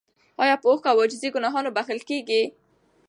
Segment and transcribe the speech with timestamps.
[0.43, 2.41] ایا په اوښکو او عاجزۍ ګناهونه بخښل کیږي؟